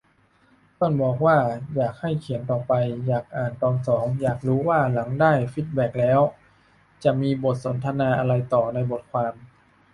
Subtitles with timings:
[0.73, 1.37] เพื่อนบอกว่า
[1.75, 2.73] อยากให้เขียนต่อไป
[3.07, 6.19] อยากอ่านตอนสอง อยากรู้ว่าหลังได้ฟีดแบคแล้ว
[7.03, 9.33] จะมีบทสนทนาอะไรต่อในบทความ